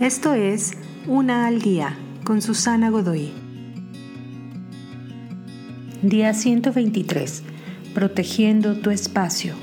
[0.00, 0.72] Esto es
[1.06, 3.32] Una al Día con Susana Godoy.
[6.02, 7.42] Día 123.
[7.94, 9.54] Protegiendo tu espacio.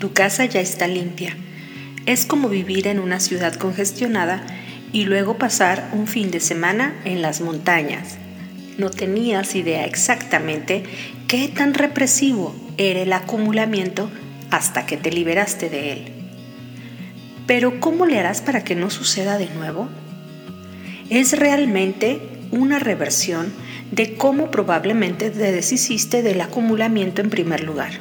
[0.00, 1.36] Tu casa ya está limpia.
[2.04, 4.44] Es como vivir en una ciudad congestionada
[4.92, 8.18] y luego pasar un fin de semana en las montañas.
[8.76, 10.82] No tenías idea exactamente
[11.28, 14.10] qué tan represivo era el acumulamiento
[14.50, 16.15] hasta que te liberaste de él.
[17.46, 19.88] Pero ¿cómo le harás para que no suceda de nuevo?
[21.10, 23.52] Es realmente una reversión
[23.92, 27.92] de cómo probablemente te deshiciste del acumulamiento en primer lugar.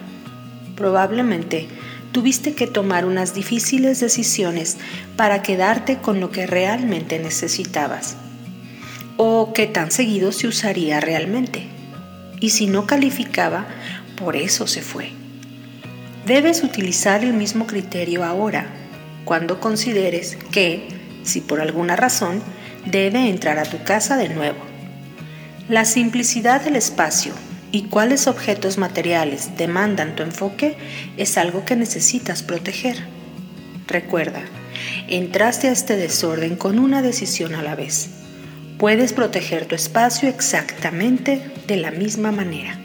[0.76, 1.68] Probablemente
[2.12, 4.78] tuviste que tomar unas difíciles decisiones
[5.16, 8.18] para quedarte con lo que realmente necesitabas.
[9.18, 11.68] O qué tan seguido se usaría realmente.
[12.40, 13.68] Y si no calificaba,
[14.18, 15.12] por eso se fue.
[16.26, 18.68] Debes utilizar el mismo criterio ahora,
[19.26, 20.88] cuando consideres que,
[21.24, 22.42] si por alguna razón,
[22.86, 24.60] debe entrar a tu casa de nuevo.
[25.68, 27.34] La simplicidad del espacio
[27.72, 30.78] y cuáles objetos materiales demandan tu enfoque
[31.18, 32.98] es algo que necesitas proteger.
[33.88, 34.44] Recuerda,
[35.08, 38.12] entraste a este desorden con una decisión a la vez.
[38.78, 42.85] Puedes proteger tu espacio exactamente de la misma manera.